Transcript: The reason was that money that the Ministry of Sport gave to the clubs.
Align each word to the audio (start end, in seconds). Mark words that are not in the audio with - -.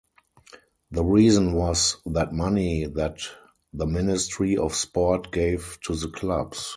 The 0.89 1.03
reason 1.03 1.53
was 1.53 1.97
that 2.07 2.33
money 2.33 2.85
that 2.87 3.19
the 3.71 3.85
Ministry 3.85 4.57
of 4.57 4.73
Sport 4.73 5.31
gave 5.31 5.77
to 5.83 5.93
the 5.95 6.07
clubs. 6.07 6.69